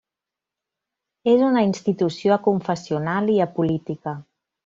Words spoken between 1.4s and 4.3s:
una institució aconfessional i apolítica.